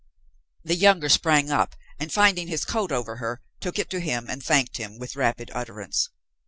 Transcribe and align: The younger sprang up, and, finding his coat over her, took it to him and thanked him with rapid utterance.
The 0.63 0.73
younger 0.73 1.09
sprang 1.09 1.51
up, 1.51 1.75
and, 1.99 2.11
finding 2.11 2.47
his 2.47 2.65
coat 2.65 2.91
over 2.91 3.17
her, 3.17 3.39
took 3.59 3.77
it 3.77 3.87
to 3.91 3.99
him 3.99 4.25
and 4.29 4.41
thanked 4.43 4.77
him 4.77 4.97
with 4.97 5.15
rapid 5.15 5.51
utterance. 5.53 6.09